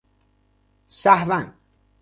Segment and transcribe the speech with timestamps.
[0.87, 1.53] سهواً